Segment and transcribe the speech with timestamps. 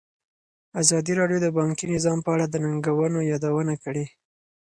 [0.81, 4.05] ازادي راډیو د بانکي نظام په اړه د ننګونو یادونه کړې.